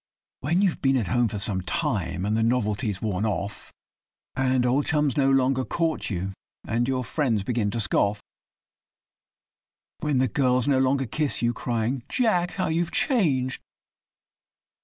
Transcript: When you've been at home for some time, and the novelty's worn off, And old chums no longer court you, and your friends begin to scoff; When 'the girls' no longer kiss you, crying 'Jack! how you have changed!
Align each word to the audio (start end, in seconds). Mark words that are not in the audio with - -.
When 0.39 0.63
you've 0.63 0.81
been 0.81 0.97
at 0.97 1.09
home 1.09 1.27
for 1.27 1.37
some 1.37 1.61
time, 1.61 2.25
and 2.25 2.35
the 2.35 2.41
novelty's 2.41 3.03
worn 3.03 3.23
off, 3.23 3.71
And 4.35 4.65
old 4.65 4.87
chums 4.87 5.15
no 5.15 5.29
longer 5.29 5.63
court 5.63 6.09
you, 6.09 6.33
and 6.65 6.87
your 6.87 7.03
friends 7.03 7.43
begin 7.43 7.69
to 7.69 7.79
scoff; 7.79 8.19
When 9.99 10.17
'the 10.17 10.29
girls' 10.29 10.67
no 10.67 10.79
longer 10.79 11.05
kiss 11.05 11.43
you, 11.43 11.53
crying 11.53 12.01
'Jack! 12.09 12.53
how 12.53 12.65
you 12.67 12.79
have 12.81 12.89
changed! 12.91 13.61